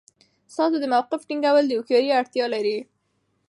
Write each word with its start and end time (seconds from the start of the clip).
ستاسو 0.53 0.75
د 0.81 0.85
موقف 0.93 1.21
ټینګول 1.29 1.65
د 1.67 1.71
هوښیارۍ 1.79 2.09
اړتیا 2.19 2.45
لري. 2.53 2.77